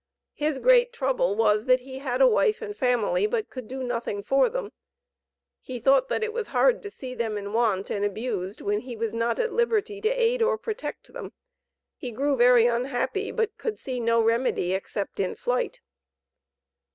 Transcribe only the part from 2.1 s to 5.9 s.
a wife and family, but could do nothing for them. He